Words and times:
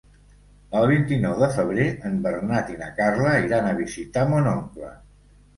El 0.79 0.85
vint-i-nou 0.91 1.35
de 1.43 1.49
febrer 1.57 1.85
en 2.11 2.17
Bernat 2.25 2.71
i 2.77 2.79
na 2.81 2.89
Carla 3.01 3.37
iran 3.49 3.69
a 3.69 3.77
visitar 3.85 4.29
mon 4.33 4.55
oncle. 4.59 4.91